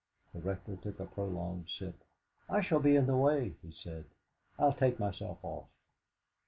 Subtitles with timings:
[0.33, 1.93] The Rector took a prolonged sip.
[2.49, 4.05] "I shall be in the way," he said.
[4.57, 5.69] "I'll take myself off'."